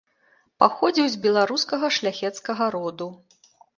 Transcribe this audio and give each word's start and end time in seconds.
Паходзіў 0.61 1.07
з 1.15 1.19
беларускага 1.27 1.91
шляхецкага 1.99 2.63
роду. 2.77 3.07